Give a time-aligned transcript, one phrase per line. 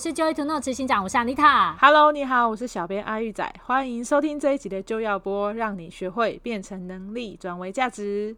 [0.00, 1.74] 是 Joy to Know 执行长，我是 Anita。
[1.78, 8.34] Hello，你好，我是小编阿玉仔，欢迎收听这一集的就要播，让你学会变成能力，转为价值。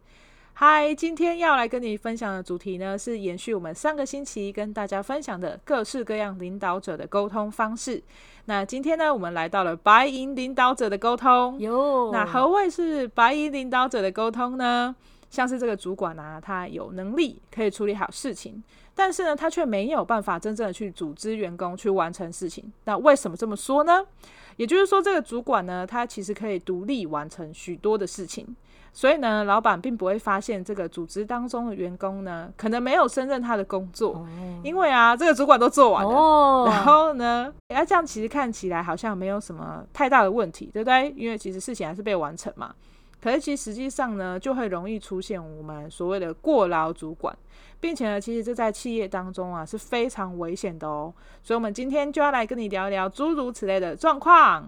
[0.51, 8.03] 嗨，今天要来跟你分享的主题呢，是延续我们上个星期跟大家分享的各式各样领导者的沟通方式。
[8.43, 11.57] 那今天呢，我们来到了白银领导者的沟通。
[11.59, 14.93] 哟，那何谓是白银领导者的沟通呢？
[15.33, 22.71] 像是这个主管啊，他有能力可以处理好事情，但是呢，他却没有办法真正的去组织员工去完成事情。
[22.83, 24.05] 那为什么这么说呢？
[24.57, 28.55] 也就是说，这个主管呢，他其实可以独立完成许多的事情。
[28.95, 34.27] 所以呢，老板并不会发现这个组织当中的员工呢，可能没有胜任他的工作，哦、
[34.63, 36.11] 因为啊，这个主管都做完了。
[36.11, 41.11] 哦、然后呢，哎，这样其实看起来好像没有什么太大的问题，对不对？
[41.17, 42.71] 因为其实事情还是被完成嘛。
[43.23, 47.33] 可是其实实际上呢，就会容易出现我们所谓的过劳主管，
[47.79, 51.13] 并且呢，其实这在企业当中啊是非常危险的哦。
[51.41, 54.67] 所以，我们今天就要来跟你聊一聊诸如此类的状况。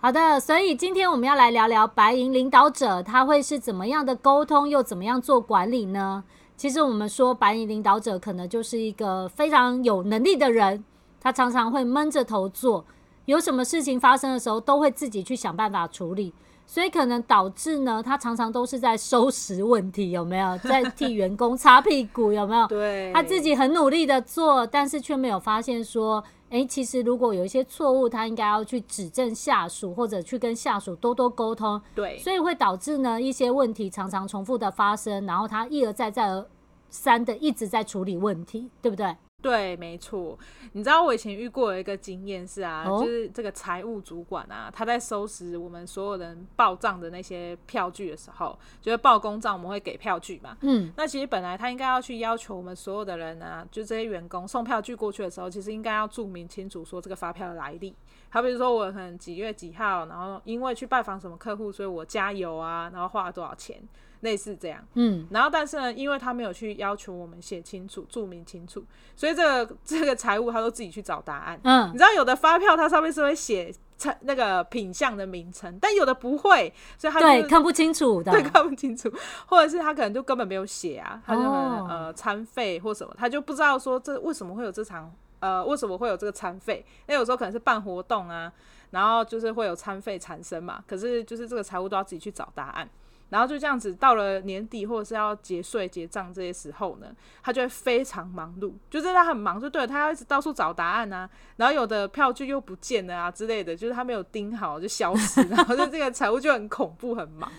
[0.00, 6.24] 好的，所以今天我们要来聊聊白银领导者，他会是怎么样的沟通，又怎么样做管理呢？
[6.56, 10.82] 其实我们说白银领导者可能就是一个非常有能力的人，
[11.22, 12.84] 他常常会闷着头做，
[13.26, 16.34] 有什么事情发生的时候都会自己去想办法处理，
[16.66, 20.58] 所以可能导致呢，他常常都是在收拾问题，有没有？
[20.58, 22.66] 在替员工擦屁股，有没有？
[22.68, 26.22] 对，他自己很努力的做，但是却没有发现说。
[26.52, 31.80] 诶，其实如果有一些错误，他应该要去指正下属，或者去跟下属多多沟通。
[31.94, 36.46] 对，所以会导致呢一些问题常常重复的发生，然后他一而再再而
[36.90, 39.16] 三的一直在处理问题，对不对？
[39.42, 40.38] 对，没错。
[40.72, 50.56] 你知道我以前遇过的一个经验是啊，哦、就是这个财务主管啊，他在收拾我们所有人报账的那些票据的时候，就是报公账，我们会给票据嘛。
[50.60, 50.92] 嗯。
[50.96, 57.94] 那其实本来他应该要去要求我们所有的人啊，就这些员工送票据过去的时候，其实应该要注明清楚说这个发票的来历。
[58.30, 63.82] 好比如说我可能几月几号，然后因为去拜访什么客户，所以我加油啊，然后花了多少钱。
[64.22, 68.84] 类似这样，嗯，然后但是呢，因为他没有去要求我们写清楚、注明清楚，
[69.14, 71.60] 所以这个这个财务他都自己去找答案。
[71.64, 73.74] 嗯，你知道有的发票它上面是会写
[74.20, 79.12] 那个品项的名称，但有的不会，所以他就对看不清楚的，对看不清楚，
[79.46, 86.84] 或者是他可能就根本没有写啊，他就呃餐费或什么，他就不知道说这为什么会有这场呃为什么会有这个餐费？
[87.06, 88.52] 那有时候可能是办活动啊，
[88.90, 92.88] 然后就是会有餐费产生嘛，可是就是这个财务都要自己去找答案。
[93.32, 97.06] 然后就这样子，到了年底或者是要结税结账这些时候呢，
[97.42, 101.26] 他就会非常忙碌，就是他很忙，就对了，他要一直到处找答案啊。
[101.56, 107.50] 然后有的票据又不见了啊之类的，就是他没有盯好就消失， 然后就这个财务就很恐怖很忙。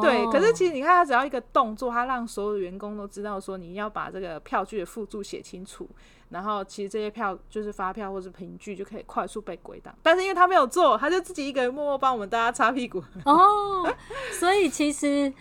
[0.00, 5.86] 对，可是其实你看，他只要一个动作，他让所有的员工都知道说你要把这个票据的附注写清楚。
[6.34, 13.00] 然后其实这些票就是发票或者凭据就可以快速被归档，但是因为他没有做，他就自己一个人默默帮我们大家擦屁股。
[13.24, 13.88] 哦，
[14.40, 15.32] 所以其实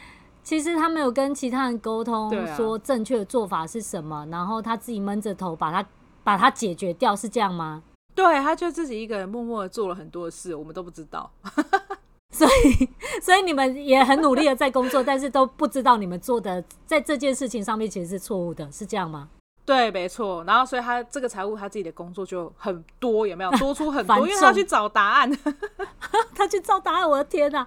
[0.43, 5.89] 其实他没有跟其他人沟通说正确的做法是什么，啊、然后他自己闷着头把它
[6.23, 7.81] 把它解决掉，是这样吗？
[8.13, 11.31] 对，他就自己一个人默默的做了很多事，我们都不知道。
[12.29, 12.89] 所以
[13.21, 19.29] 所以你们也很努力的在工作，但是都不知道你们做的在这件事情上面其实是错误的，是这样吗？
[19.65, 20.43] 对，没错。
[20.45, 24.17] 然后，所以他这个财务他自己的工作就很多，有没有 多出很多？
[24.19, 25.31] 因为他要去找答案，
[26.35, 27.09] 他去找答案。
[27.09, 27.65] 我的天哪！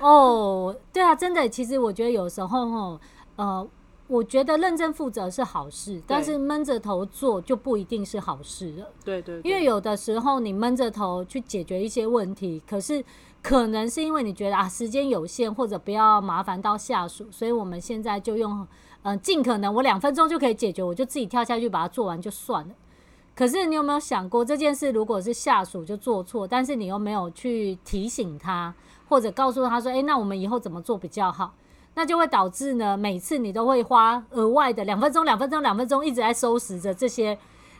[0.00, 1.48] 哦，对啊，真的。
[1.48, 3.00] 其实我觉得有时候，哦，
[3.36, 3.68] 呃，
[4.08, 8.88] 我觉得认真负责是好事，但是闷着头做就不一定是好事了。
[9.04, 9.48] 对，对对。
[9.48, 13.04] 因为有的时候你闷着头去解决一些问题，可是
[13.40, 18.66] 可能是因为你觉得啊时间有限，或者不要麻烦到下属，所以我们现在就用。
[19.04, 22.74] 嗯，尽可能我两分钟就可以解决，我就自己跳下去把它做完就算了。
[23.36, 28.72] 可是你有没有想过，这件事如果是下属就做错，但是你又没有去提醒他，
[29.08, 31.52] 或者告诉他说：“诶，那我们以后怎么做比较好？”
[31.96, 37.38] 那就会导致呢，每次你都会花额外的两分钟、两分钟、两分钟一直在收拾着这些。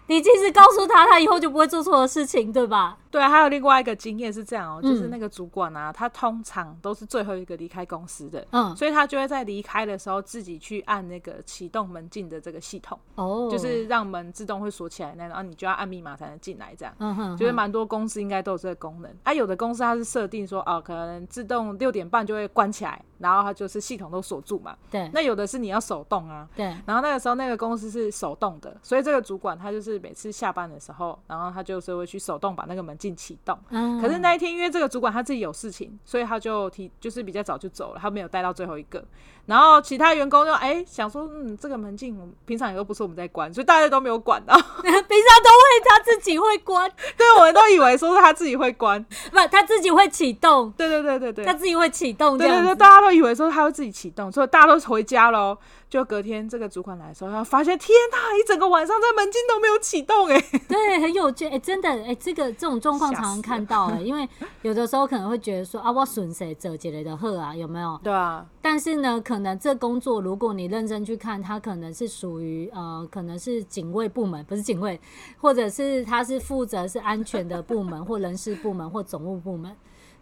[0.09, 2.99] 你即使告诉他，他以后就不会做错的事情，对吧？
[3.15, 32.99] 对，还有另外一个经验是这样哦、就是那个主管啊，他通常都是最后一个离开公司的，嗯，所以他就会在离开的时候自己去按那个启动门禁的这个系统，哦，就是让门自动会锁起来那种，然后你就要按密码才能进来，这样，嗯哼，就是蛮多公司应该都有这个功能，啊，有的公司它是设定说，哦，可能自动六点半就会关起来，然后它就是系统都锁住嘛，对，那有的是你要手动啊，对，然后那个时候那个公司是手动的，所以这个主管他就是每次下班的时候，然后他就是会去手动把那个门。
[33.05, 33.59] 进启动。
[33.69, 39.05] 嗯，可是那一天因为这个主管他自己有事情，所以他就提就是比较早就走了，他没有待到最后一个。
[39.47, 44.55] 然后其他员工就哎、欸、想说，嗯，这个门禁我们平常也都不是我们在关，所以大家都没有管到。
[44.57, 50.71] 平常都会他自己会关， 对，我们都以为说是他自己会关，不，他自己会启动。
[50.79, 52.39] 对对对对对，他自己会启动。
[52.39, 55.59] 对对对，大家都以为说他会自己启动，所以大家都回家喽。
[55.95, 64.29] 就隔天这个主管来的时候，他发现天呐，一整个晚上这门禁都没有启动哎、欸， 对，很有趣哎、欸，真的哎、欸，这个这种状况常常看到因为
[64.63, 67.97] 有的时候可能会觉得说啊，我损谁折几类的贺啊，有没有？
[68.03, 68.45] 对啊。
[68.61, 75.01] 但是呢，可能这工作如果你认真去看，它可能是属于呃，可能是警卫部门，不是警卫，
[75.41, 79.73] 或者是他是负责是安全的部门，或人事部门，或总务部门。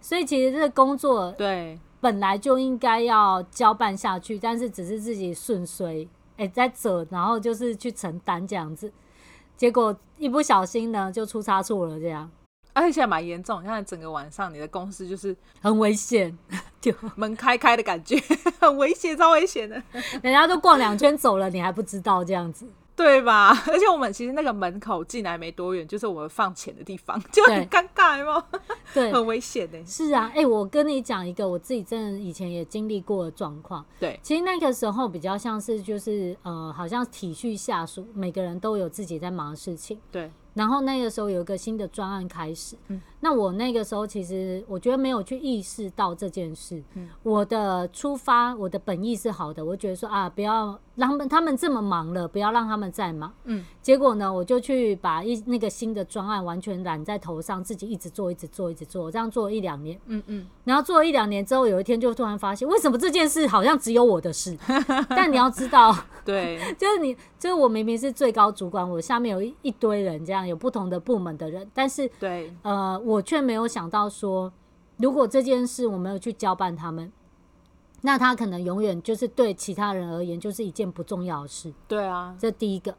[0.02, 6.08] 所以其实这个工作对本来就应该要交办下去，但是只是自己顺遂。
[6.36, 8.92] 哎、欸，在走，然后就是去承担这样子，
[9.56, 12.28] 结果一不小心呢，就出差错了这样，
[12.72, 13.62] 而且蛮严重。
[13.62, 16.36] 像整个晚上，你的公司就是很危险，
[16.80, 18.16] 就门开开的感觉，
[18.58, 19.80] 很危险，超危险的。
[20.22, 22.66] 人家都逛两圈走了，你还不知道这样子。
[22.94, 23.48] 对吧？
[23.68, 28.44] 而且我们其实那个门口进来没多远，就是我们放钱的地方， 就很尴尬吗？
[28.92, 29.84] 对， 很危险的。
[29.84, 33.84] 是啊，哎、欸，我跟你讲一个我自己真的以前也经历过的状况。
[33.98, 39.98] 对，其实那个时候比较像是就是呃，好像体恤下属，每个人都有自己在忙的事情。
[40.10, 40.30] 对。
[40.54, 64.54] 然后那个时候有一个新的专案开始，嗯，那我那个时候其实我觉得没有去意识到这件事，嗯，我的出发，我的本意是好的，我觉得说啊，不要让他们他们这么忙了，不要让他们再忙，嗯，结果呢，我就去把一那个新的专案完全揽在头上，自己一直做，一直做，一直做，这样做了一两年，嗯嗯，然后做了一两年之后，有一天就突然发现，为什么这件事好像只有我的事？
[65.08, 70.41] 但你要知道，对， 就是你，就是我明明是最高主管，我下面有一一堆人这样。
[70.46, 74.52] 有不同的部门的人，但是对，呃，我却没有想到说，
[74.96, 77.12] 如果这件事我没有去交办他们，
[78.02, 81.72] 那他可能永远就是对其他人而言就是一件不重要的事。
[81.86, 82.94] 对啊，这第一个。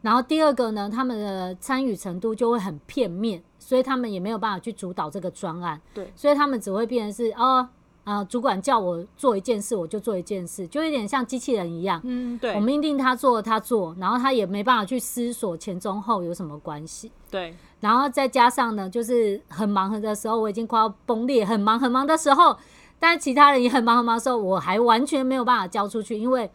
[0.00, 5.80] 然后第二个呢，他们的参与程度就会很片面，所以他们也没有办法去主导这个专案。
[5.92, 7.68] 对，所以他们只会变成是哦。
[8.08, 12.00] 啊、呃，主管叫我做一件事，我就做一件事，就有点像机器人一样。
[12.04, 12.54] 嗯，对。
[12.54, 17.12] 我命令他做，他做，然后他也没办法去思索前中后有什么关系。
[17.30, 17.54] 对。
[17.80, 22.56] 然后再加上呢，就是很忙的时候，我已经快要崩裂，很忙很忙的时候，
[22.98, 26.50] 但是其他人也很忙很忙的时候，我还完全没有办法交出去，因为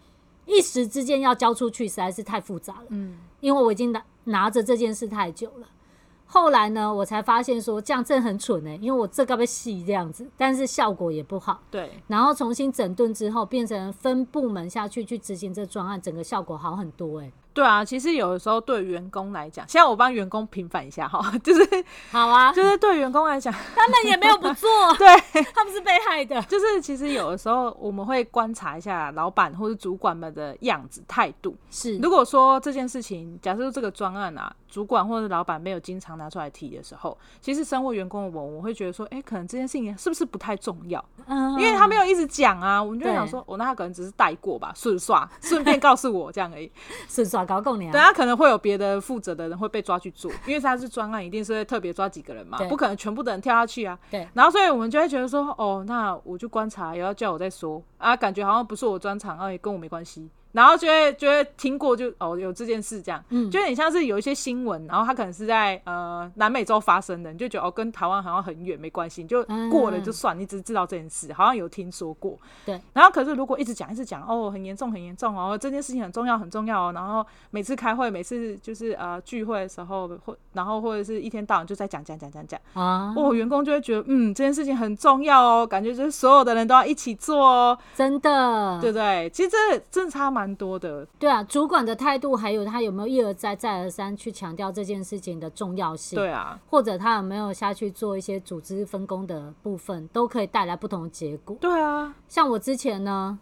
[0.48, 2.86] 一时之间要交出去实在是太复杂了。
[2.90, 3.20] 嗯。
[3.42, 5.68] 因为我已经拿拿着这件事太久了。
[6.34, 11.62] 后来呢，我才发现说这样真的很蠢哎、欸，因为我这个被洗这样子，但是效果也不好。
[11.70, 17.34] 对，然后重新整顿之后，变成分部门下去去执行这专案，整个效果好很多哎、欸。
[17.54, 25.08] 对啊，其实有的时候对员工来讲，现在我帮员工平反一下哈， 就是好啊，就是对员工来讲，他们也没有不做， 对，
[25.54, 26.42] 他们是被害的。
[26.44, 31.56] 就是其实有的时候我们会观察一下老板或者主管们的样子态度。
[31.70, 41.04] 是，如果说这件事情，假设说这个专案啊，主管或者老板没有经常拿出来提的时候，其实身为员工的我，我会觉得说，哎、欸，可能这件事情是不是不太重要？
[41.28, 46.72] 嗯，因为他没有一直讲啊，我们就想说，我、哦、那他可能只是带过吧，顺刷，顺便告诉我这样而已，
[47.08, 47.43] 顺刷。
[47.46, 48.12] 搞够你啊！
[48.14, 53.98] 可能会有别的负责的人会被抓去做， 因为他是专案，一定是会特别抓几个人嘛，不可能全部的人跳下去啊。
[54.10, 54.28] 对。
[54.34, 60.30] 然后所以我们就会觉得说，哦，那我就观察，也要叫我再说啊，感觉好像不是我专长，啊，也跟我没关系。
[60.54, 72.40] 然后就会就会听过就哦有这件事这样，嗯，就很像是有一些新闻，然后他可能是在呃南美洲发生的，你就觉得哦跟台湾好像很远没关系，你就过了就算，你只是知道这件事，好像有听说过。
[72.66, 72.80] 对。
[72.94, 89.28] 然后可是如果一直讲一直讲哦很严重很严重哦这件事情很重要很重要哦，然后每次开会每次就是呃聚会的时候或然后或者是一天到晚就在讲讲讲讲讲啊，哦员工就会觉得嗯这件事情很重要哦，感觉就是所有的人都要一起做哦，真的，对不对？
[89.32, 89.58] 其实这
[89.90, 90.43] 真的差蛮。
[90.44, 101.56] 蛮多的，对啊，主管的态度，还有他有没有一而再再而三去强调这件事情的重要性，对啊，或者他有没有下去做一些组织分工的部分，都可以带来不同的结果。
[101.62, 103.40] 对啊，像我之前呢，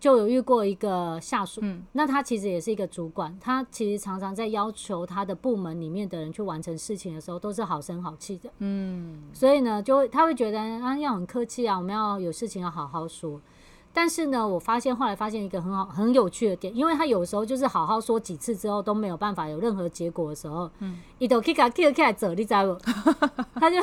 [0.00, 13.40] 就有遇过一个下属，嗯，那他其实也是一个主管，他其实常常在要求他的部门里面的人去完成事情的时候，都是好声好气的，嗯，所以呢，就会他会觉得啊，要很客气啊，我们要有事情要好好说。
[13.92, 22.80] 但是呢，我发现后来发现一个很好很有趣的点，因为他有时候就是好好说几次之后都没有办法有任何结果的时候，嗯，伊都 kick 啊 kick 起来走，你知道不？
[23.54, 23.76] 他就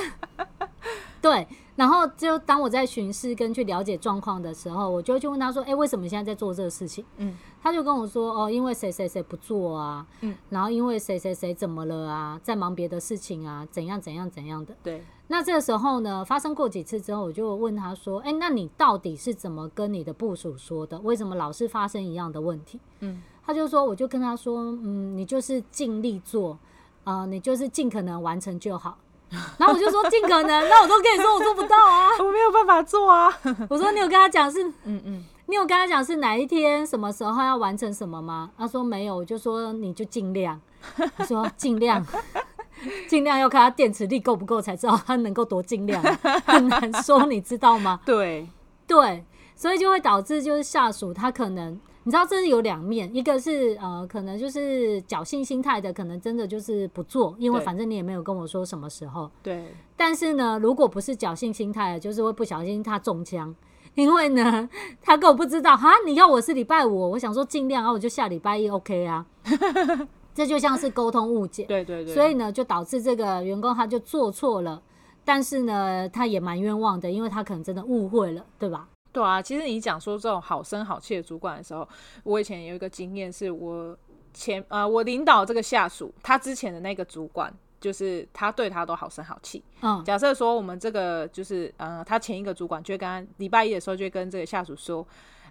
[1.21, 15.03] 对，然后就当我在巡视跟去了解状况的时候，我就会去问他说：“哎、欸，为什么你现在在做这个事情？”嗯，他就跟我说：“哦，因为谁谁谁不做啊，嗯，然后因为谁谁谁怎么了啊，在忙别的事情啊，怎样怎样怎样的。”对。
[15.29, 20.97] 那这个时候呢，发生过几次之后，我就问他说：“哎、欸，那你到底是怎么跟你的部署说的？
[20.99, 26.57] 为什么老是发生一样的问题？”嗯，他就说：“我就跟他说，嗯，你就是尽力做，
[27.03, 28.97] 啊、呃，你就是尽可能完成就好。”
[29.57, 33.31] 然后我就说尽可能，那我都跟你说我做不到啊， 我没有办法做啊。
[33.69, 38.51] 我说你有跟他讲是，嗯嗯，你有跟他讲是哪一天什么时候要完成什么吗？
[38.57, 40.59] 他说没有，我就说你就尽量。
[41.17, 42.05] 我说尽量，
[43.09, 46.01] 尽量要看他电池力够不够才知道他能够多尽量，
[46.45, 47.99] 很难说，你知道吗？
[48.05, 48.47] 对
[48.85, 51.77] 对，所以就会导致就是下属他可能。
[52.07, 59.29] 你知道这是有两面，一个是呃，可能就是侥幸心态的，可能真的就是不做，因为反正你也没有跟我说什么时候。
[59.43, 59.65] 对。
[59.97, 63.53] 但是呢，如果不是侥幸心态，就是会不小心他中枪，
[63.95, 64.69] 因为呢，
[65.01, 69.25] 他根本不知道哈，你要我是礼拜五，我想说尽量，然后我就下礼拜一，OK 啊。
[70.33, 71.65] 这就像是沟通误解。
[71.65, 72.13] 对对对。
[72.13, 74.81] 所以呢，就导致这个员工他就做错了，
[75.25, 78.87] 但是呢，他也蛮冤枉的，因为他可能真的误会了，对吧？
[79.17, 81.87] 对啊，其实你讲说这种好声好气的主管的时候，
[82.23, 83.97] 我以前有一个经验，是我
[84.31, 89.63] 前呃我领导这个下属，他之前的那个主管，就是他对他都好声好气。
[89.81, 95.03] 嗯，假设说我们这个就是呃他前一个主管，就会跟他礼拜一的时候就会跟这个下属说。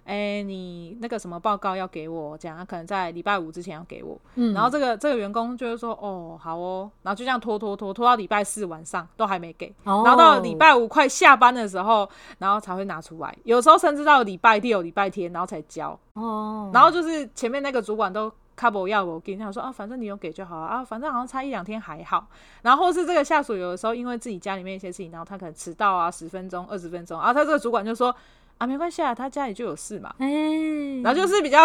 [0.07, 2.37] 哎、欸，你那个什么报告要给我？
[2.37, 4.17] 讲他可能在礼拜五之前要给我。
[4.35, 13.37] 嗯，然后这个这个员工就是说，哦，好哦，然后就这样拖拖拖拖到礼拜四晚上都还没给，哦、然后到礼拜五快下班的时候，然后才会拿出来。
[13.43, 15.99] 有时候甚至到礼拜六、礼拜天，然后才交。
[16.13, 22.25] 哦，然后就是前面那个主管都 cover 要我跟他说啊，反正你有给就好啊，反正好像差一两天还好。
[22.61, 28.15] 然后是这个下属有的时候因为自己家里面一些事情，然后他可能迟到啊，十分钟、二十分钟，然后他这个主管就说。
[28.57, 31.59] 啊，没关系啊，他家里就有事嘛，欸、然后就是比较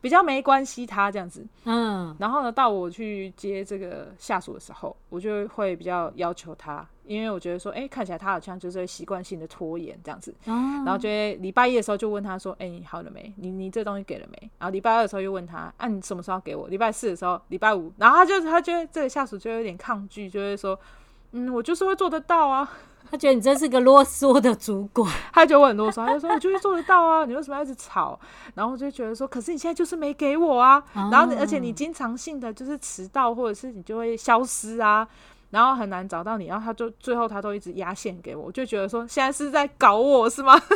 [0.00, 13.32] 比较没关系他这样子，嗯，然后呢，到我去接这个下属的时候，我就会比较要求他，因为我觉得说，哎、欸，看起来他好像就是习惯性的拖延这样子，嗯、然后就会礼拜一的时候就问他说，哎、欸，你好了没？
[13.36, 14.50] 你你这东西给了没？
[14.58, 16.68] 然后礼拜二的时候又问他，啊，你什么时候给我？
[16.68, 20.78] 礼拜四的时候，礼拜五，然后他就他觉得这个下属就有点抗拒，就会说，
[21.32, 22.70] 嗯，我就是会做得到啊。
[23.10, 28.18] 他觉得你真是个啰嗦的主管， 他觉得我很啰嗦，他就说：“我就是做得到啊，你为什么要一直吵？”
[28.54, 35.08] 然后我就觉得说：“可是你现在就是没给我啊，然后而且你经常性的就是迟到，或者是你就会消失啊，
[35.48, 40.60] 然后很难找到你，然后他就最后他都一直压线给我，我就觉得说现在是在搞我是吗？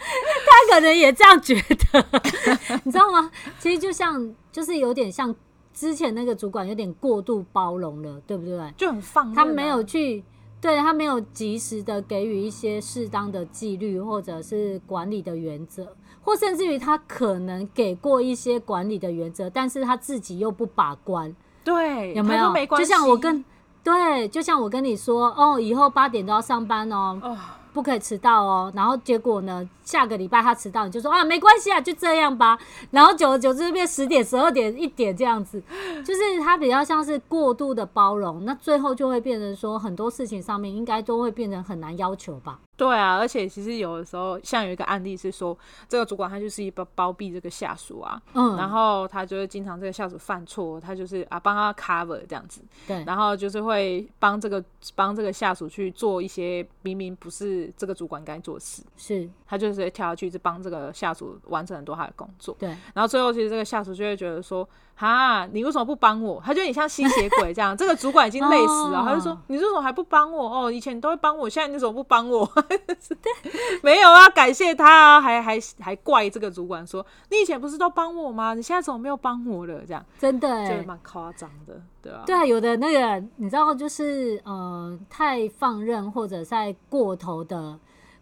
[0.00, 1.54] 他可能也这样觉
[1.92, 2.04] 得，
[2.84, 3.30] 你知道吗？
[3.58, 5.34] 其实就像就是有点像
[5.74, 8.72] 之前那个主管有点过度包容了，对不对？
[8.74, 10.24] 就很放任，他没有去。
[10.60, 21.34] 对，他没有及时的给予一些适当的纪律，或者是管理的原则，或甚至于他可能给过一些管理的原则，但是他自己又不把关。
[21.62, 22.50] 对，有没有？
[22.50, 23.44] 没就像我跟
[23.84, 27.20] 对，就像我跟你说哦，以后八点都要上班哦。
[27.22, 27.38] 哦
[27.78, 29.68] 不可以迟到哦，然后结果呢？
[29.84, 32.58] 下个礼拜他迟到，你就说啊，没关系啊，就这样吧。
[32.90, 35.62] 然后久而久之变十点、十二点、一点这样子，
[36.04, 42.58] 就是他比较像是过度的包容，那最后就会变成说很多事情上面应该都会变成很难要求吧。
[42.78, 45.58] 对啊，而且其实有的时候，像有一个案例是说，
[45.88, 64.68] 这个主管他就是一包包庇这个下属啊，嗯，然后他就会经常这个下属犯错，他就是啊帮他 cover 这样子，对，然后就是会帮这个帮这个下属去做一些明明不是这个主管该做的事，是，他就是会跳下去，一直帮这个下属完成很多他的工作，对，然后最后其实这个下属就会觉得说。
[65.00, 66.42] 哈，你为什么不帮我？
[66.44, 70.64] 他觉得你像吸血鬼这样，这个主管已经累死了， 哦、他就说：“你为什么还不帮我？
[70.64, 72.44] 哦，以前你都会帮我，现在你怎么不帮我？”
[73.82, 78.54] 没有啊，感谢他啊，还还还怪这个主管说：“你以前不是都帮我吗？
[78.54, 87.78] 你现在怎么没有帮我了？”这样真的就蛮夸张的，对啊，对啊，有的那个你知道，就是呃，太放任或者在过头的。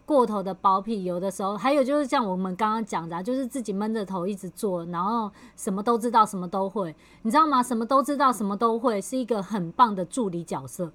[0.07, 7.61] 过头的包庇，有的时候还有就是像我们刚刚讲的，就是自己闷着头一直做，然后什么都知道，什么都会，你知道吗？
[7.61, 10.89] 什么都知道，什么都会，是一个很棒的助理角色。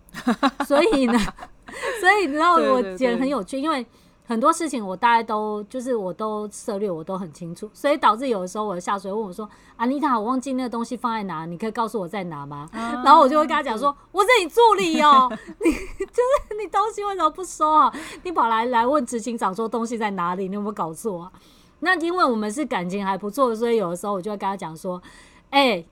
[0.66, 1.18] 所以呢，
[2.00, 3.86] 所以你知道我觉得很有趣，因为。
[4.24, 15.28] 很多事情我大概都就是我都涉略，我都很清楚，所以导致有的时候我的下属问我说：“安妮塔，我忘记那个东西放在哪，你可以告诉我在哪吗？”啊、然后我就会跟他讲说：“我是你助理哦，
[15.60, 15.72] 你
[16.06, 17.92] 就是你东西为什么不收啊？
[18.22, 20.48] 你跑来来问执行长说东西在哪里？
[20.48, 21.32] 你有没有搞错啊？”
[21.80, 25.02] 那因为我们是感情还不错，所以有的时候我就会跟他讲说
[25.50, 25.86] ：“哎、欸，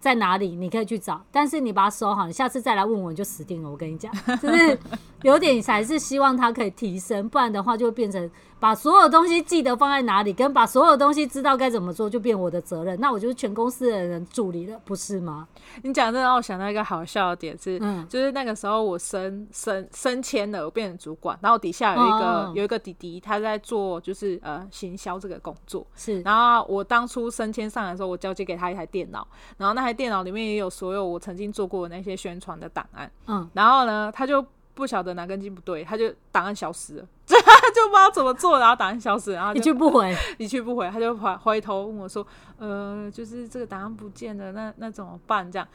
[0.00, 0.56] 在哪里？
[0.56, 3.70] 你可以去找，但是你把它收好，你下次再来问我，你就死定了。
[3.70, 4.78] 我跟你讲，就是
[5.22, 8.30] 有点还是希望它可以提升，不然的话就会变成
[8.60, 15.48] 把所有东西记得放在哪里，跟把所有东西知道该怎么做就变我的责任，那我就是全公司的人助理了，不是吗？
[15.82, 29.24] 你讲这让我想到一个好笑的点是，嗯，就是那个时候我升升升迁了，我变成主管，然后底下有一个、哦、有一个弟弟，他在做就是呃行销这个工作，是，然后我当初升迁上来的时候，我交接给他一台电脑，
[29.56, 29.90] 然后那台。
[30.00, 37.06] 电脑里面也有所有我曾经做过的那些宣传的档案，嗯，然后呢，他就不晓得哪根筋不对，他就档案消失了，
[37.70, 42.26] 就不知道怎么做，然后答案消失，然后一去不回， 一去不回，他就回回头问我说，
[42.58, 45.50] 呃，就是这个答案不见了，那那怎么办？
[45.50, 45.66] 这样。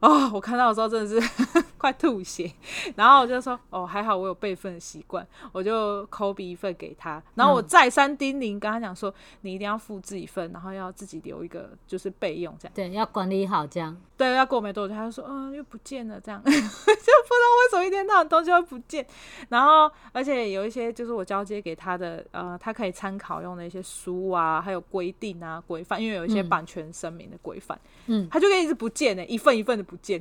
[0.00, 1.28] 哦，我看到的时候真的是
[1.78, 2.50] 快吐血，
[2.96, 19.06] 然后我就说哦，还好我有备份的习惯，我就 copy 一份给他，然后我再三叮咛跟他讲说，你一定要复制一份，然后要自己留一个就是备用这样，对，要管理好这样，对，要过没多久他就说，嗯，又不见了这样， 就不知道为什么一天到晚东西会不见，
[19.48, 29.94] 然后而且有一些就是我交接给他的，呃，他可以参考用的一些书啊，还有规定啊规范，因为有一些版权声明的规范，嗯，他就可以一直不见呢，一份一份的不。
[29.94, 30.20] 不见，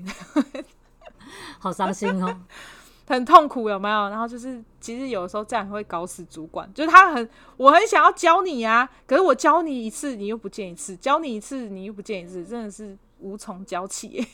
[1.57, 2.39] 好伤心哦，
[3.09, 4.09] 很痛苦有没有？
[4.09, 7.27] 然后就是，其实有的时候这样会搞死主管，就是他很，
[7.57, 14.27] 我很想要教你啊，可是我教你一次，你又不见一次；教你一次，你又不见一次，真的是无从交起。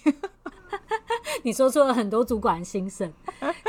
[1.43, 3.11] 你说出了很多主管心声。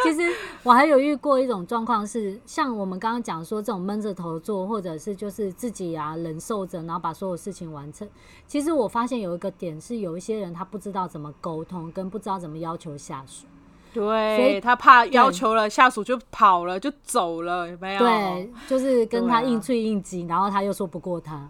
[0.03, 0.35] 其实
[0.65, 8.09] 我还有遇过一种状况是，像我们刚刚讲说这种闷着头做，或者是就是自己啊忍受着，然后把所有事情完成。
[8.47, 13.47] 其实我发现有一个点是，有一些人他不知道怎么沟通，跟不知道怎么要求下属。
[13.93, 18.01] 对，所以他怕要求了下属就跑了就走了，有没有？
[18.01, 21.49] 对，就是跟他硬脆硬挤，然后他又说不过他。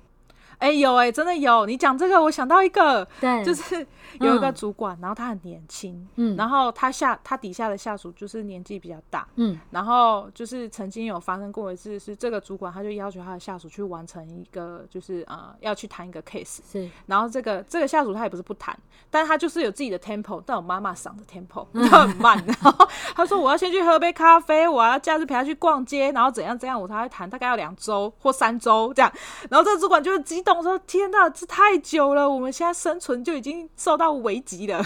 [0.60, 1.64] 哎、欸，有哎、欸，真的有。
[1.64, 3.84] 你讲这个，我想到一个，对，就是
[4.20, 22.86] 有一个主管，嗯、然后他很年轻，嗯，然后他下他底下的下属就是年纪比较大，嗯，然后就是曾经有发生过一次，是这个主管他就要求他的下属去完成一个，就是呃要去谈一个 case，是，然后这个这个下属他也不是不谈，但他就是有自己的 tempo，但我妈妈嗓的 tempo，他 很慢，然后
[23.16, 29.10] 他说我要先去喝杯咖啡，我要假日陪他去逛街，然后怎样怎样，我才会谈，大概要两周或三周这样，
[29.48, 30.49] 然后这个主管就是激动。
[30.56, 34.84] 我说天哪，这太久了，我们现在生存就已经受到危机了，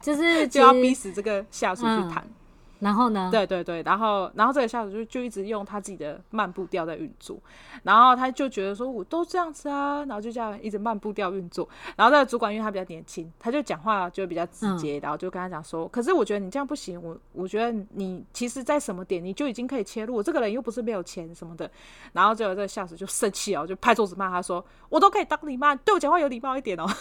[0.00, 2.24] 就是 就要逼死这个下属去谈。
[2.26, 2.34] 嗯
[2.82, 3.28] 然后呢？
[3.30, 7.38] 对对对，然后然后这个下属就就一直用他自己的慢步调在运作，
[7.84, 11.68] 然后他就觉得说我都这样子啊，然后就这样一直慢步调运作。
[11.94, 21.70] 然后这个主管因为他比较年轻，他就讲话就比较直接，嗯、然后就跟他讲说，可是我觉得你这样不行，我我觉得你其实在什么点你就已经可以切入，我这个人又不是没有钱什么的。
[22.12, 26.84] 然后结果这个下属就生气哦，就拍桌子骂他说，我都可以当你妈，对我讲话有礼貌一点哦。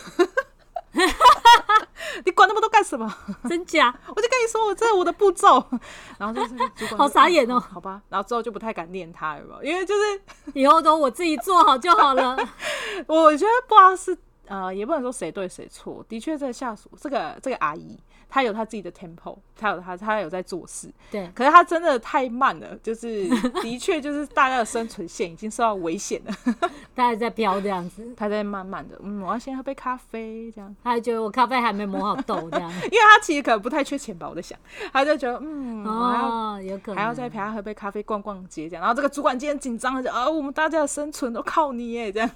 [2.25, 3.13] 你管那么多干什么？
[3.49, 3.93] 真假？
[4.09, 5.63] 我就跟你说，我这是我的步骤。
[6.17, 7.59] 然后就是主管，好傻眼哦。
[7.59, 10.21] 好吧，然后之后就不太敢念他了，因为就是
[10.53, 12.37] 以后都我自己做好就好了。
[13.07, 14.17] 我觉得不知道是
[14.51, 16.05] 呃，也不能说谁对谁错。
[16.09, 17.97] 的确，这个下属，这个这个阿姨。
[18.33, 21.29] 她有她自己的 tempo，她有她她有在做事，对。
[21.35, 23.27] 可是她真的太慢了，就是
[23.61, 26.33] 的确就是大家的生存线已经受到危险了。
[26.95, 30.73] 大家在飙这样子，她在慢慢的，嗯，我要先喝杯咖啡这样。
[30.81, 34.57] 她还觉得我咖啡还没磨好豆这样，因为她其实可能不太缺钱吧，我在想，
[34.93, 38.81] 她就觉得嗯，哦，有可能还要再陪她喝杯咖啡逛逛街这样。
[38.81, 42.31] 然后这个主管今天紧张了，啊，我们大家的生存都靠你耶这样。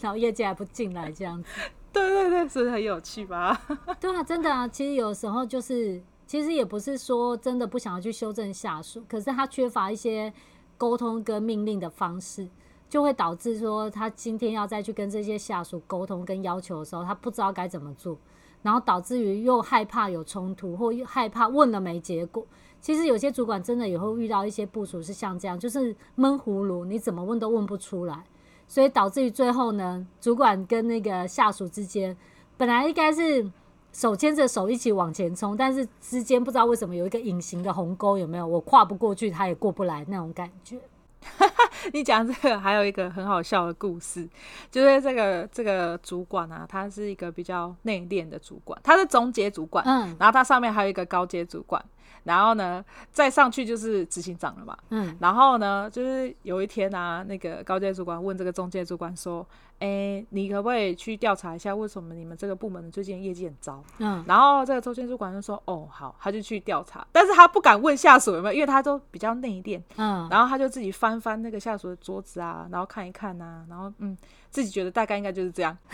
[0.00, 1.48] 然后业绩还不进来这样子。
[1.92, 3.60] 对对对，是很有趣吧？
[3.98, 4.68] 对啊，真的啊。
[4.68, 10.32] 其实有时候就是，其实也不是说真的不想要去修正下属，可是他缺乏一些
[10.76, 12.46] 沟通跟命令的方式，
[12.88, 18.16] 就会导致说他今天要再去跟这些下属沟通跟要求的时候，他不知道该怎么做，
[18.62, 22.46] 然后导致于又害怕有冲突，或又害怕问了没结果。
[22.80, 28.24] 其实有些主管真的也会遇到一些部署是像这样，就是闷葫芦，你怎么问都问不出来。
[28.68, 32.16] 所以导致于最后呢，主管跟那个下属之间，
[32.56, 33.50] 本来应该是
[33.92, 38.46] 手牵着手一起往前冲，但是之间不知道为什么有一个隐形的鸿沟，有没有？
[38.46, 40.78] 我跨不过去，他也过不来那种感觉。
[41.92, 44.28] 你讲这个还有一个很好笑的故事，
[44.70, 51.82] 就是这个这个主管啊，他是一个比较内敛的主管，他是中阶主管，嗯，然后他上面还有一个高阶主管。
[52.28, 54.76] 然后呢，再上去就是执行长了嘛。
[54.90, 55.16] 嗯。
[55.18, 59.44] 然后呢，就是有一天啊，那个高阶主管问这个中介主管说
[59.78, 64.24] ：“哎，你可不可以去调查一下，为什么你们这个部门最近业绩很糟？”嗯。
[64.26, 69.80] 然后这个周建主管就说：“哦，好。”他就去调查，但是他不敢问下属有没有，因为他都比较内敛。
[69.96, 70.28] 嗯。
[70.30, 74.16] 然后他就自己翻翻那个下属的桌子啊，然后看一看啊，然后嗯，
[74.50, 75.76] 自己觉得大概应该就是这样，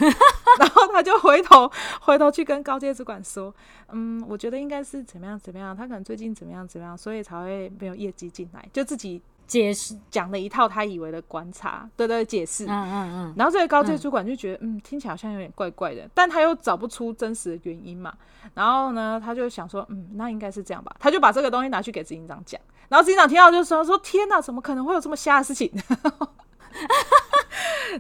[0.59, 1.71] 然后他就回头
[2.01, 3.55] 回头去跟高阶主管说，
[3.91, 9.21] 嗯，我觉得应该是怎么样怎么样，他可能最近怎么样怎么样，所以才会没有业绩进来，就自己。
[9.47, 18.13] 解释讲了一套他以为的观察，对对，解释，嗯嗯嗯，然后这个高阶主管就觉得，嗯，嗯，听起来好像有点怪怪的，但他又找不出真实的原因嘛，
[18.55, 25.71] 然后呢，他就想说，嗯，那应该是这样吧，他就把这个东西拿去给执行长讲，然后执行长听到就说，说天哪，怎么可能会有这么瞎的事情？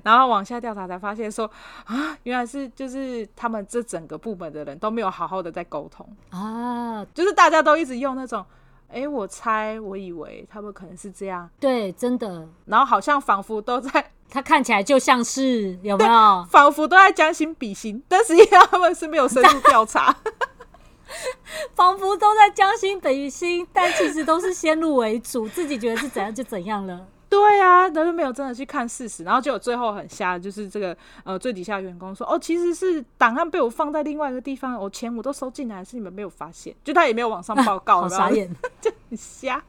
[0.02, 1.48] 然后往下调查才发现说，
[1.84, 6.06] 啊，原来是就是他们这整个部门的人都没有好好的在沟通。
[6.30, 8.44] 啊，就是大家都一直用那种。
[8.94, 12.48] 哎、欸，我猜，我以为他们可能是这样，对，真的。
[12.66, 16.46] 然后好像仿佛都在， 他看起来就像是有没有？
[16.48, 20.14] 仿佛都在将心比心，但实际上他们是没有深入调查。
[21.74, 27.04] 仿佛都在将心比心，但其实都是先入为主，自己觉得是怎样就怎样了。
[27.34, 38.48] 对啊，都是没有真的去看事实，然后就有最后很瞎，就是这个呃最底下员工说，哦，其实是档案被我放在另外一个地方，我钱我都收进来，是你们没有发现，就他也没有往上报告， 好傻眼，
[38.80, 39.62] 就很瞎。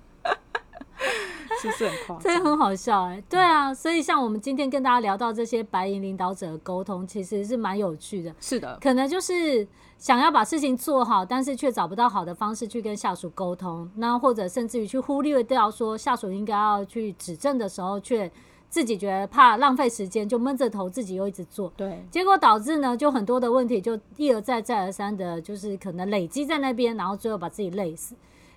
[1.62, 2.22] 是不是很夸张？
[2.22, 8.34] 这很好笑哎、欸，对啊，所以像我们今天跟大家聊到这些白银领导者的沟通，其实是蛮有趣的。
[8.40, 18.30] 是的，可能就是想要把事情做好，但是却找不到好的方式去跟下属沟通，那或者甚至于去忽略掉说下属应该要去指正的时候，却
[18.70, 21.72] 自己觉得怕浪费时间，就闷着头自己又一直做。
[21.78, 28.16] 对，结果导致呢，就很多的问题就一而再再而三的，就是可能累积在那边，然后最后把自己累死。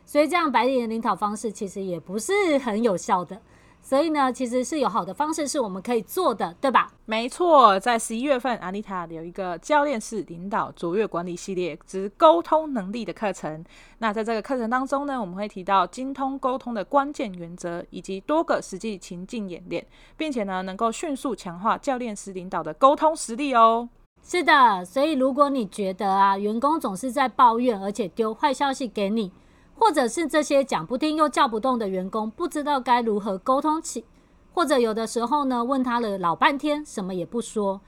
[0.09, 3.38] 所以这样白领的领导方式其实也不是很有效的，
[3.83, 6.90] 所以呢，其实是有好的方式是我们可以做的，对吧？
[7.05, 13.62] 没错，在十一月份，阿妮塔有一个教练式领导卓越管理系列之沟通能力的课程。
[13.99, 23.87] 那在这个课程当中呢，我们会提到精通沟通的关键原则，以及多个实际情境演练，并且呢，能够迅速强化教练式领导的沟通实力哦。
[24.23, 29.31] 是的，所以如果你觉得啊，员工总是在抱怨，而且丢坏消息给你。
[29.78, 34.04] 或者是这些讲不听又叫不动的员工，不知道该如何沟通起，
[34.52, 37.80] 或者有的时候呢，问他了老半天，什么也不说，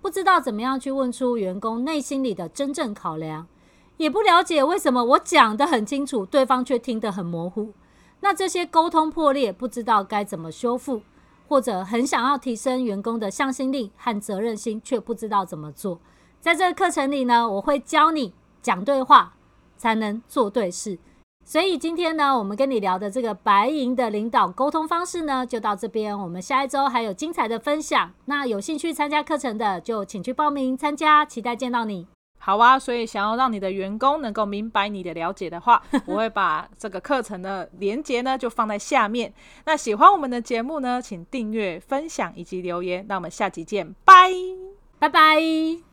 [0.00, 3.46] 不知道怎么样去问出员工内心里的真正考量，
[3.96, 7.72] 也不了解为什么我讲得很清楚，对方却听得很模糊。
[8.20, 11.02] 那这些沟通破裂，不知道该怎么修复，
[11.48, 15.98] 或者很想要提升员工的向心力和责任心，却不知道怎么做。
[16.40, 19.34] 在这个课程里呢，我会教你讲对话，
[19.76, 20.98] 才能做对事。
[21.44, 26.18] 所以今天呢，我们跟你聊的这个白银的领导沟通方式呢，就到这边。
[26.18, 28.12] 我们下一周还有精彩的分享。
[28.26, 32.06] 那有兴趣参加课程的，就请去报名参加，期待见到你。
[32.38, 39.32] 好啊，所以想要让你的员工能够明白你的了解的话， 我会把这个课程的连接呢，就放在下面。
[39.64, 43.04] 那喜欢我们的节目呢，请订阅、分享以及留言。
[43.08, 44.32] 那我们下集见，拜
[44.98, 45.91] 拜拜。